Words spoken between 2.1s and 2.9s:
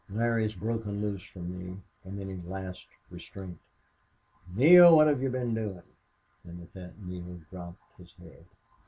any last